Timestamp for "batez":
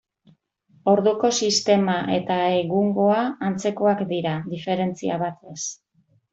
5.29-5.63